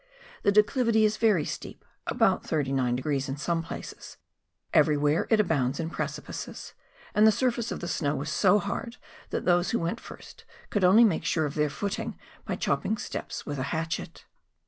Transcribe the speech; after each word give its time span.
The 0.41 0.51
declivity 0.51 1.05
is 1.05 1.17
very 1.17 1.45
steep, 1.45 1.85
about 2.07 2.43
39 2.43 2.95
degrees 2.95 3.29
in 3.29 3.37
some 3.37 3.61
places; 3.61 4.17
everywhere 4.73 5.27
it 5.29 5.39
abounds 5.39 5.79
in 5.79 5.91
precipices, 5.91 6.73
and 7.13 7.27
the 7.27 7.31
surface 7.31 7.71
of 7.71 7.81
the 7.81 7.87
snow 7.87 8.15
was 8.15 8.31
so 8.31 8.57
hard 8.57 8.97
that 9.29 9.45
tliose 9.45 9.69
who 9.73 9.79
went 9.79 9.99
first 9.99 10.43
could 10.71 10.83
only 10.83 11.03
make 11.03 11.23
sure 11.23 11.45
of 11.45 11.53
their 11.53 11.69
footing 11.69 12.17
by 12.45 12.55
chopping 12.55 12.97
steps 12.97 13.45
with 13.45 13.59
a 13.59 13.69
hatchet. 13.77 14.25